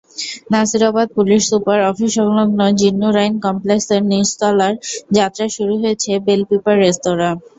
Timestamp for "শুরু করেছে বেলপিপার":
5.55-6.75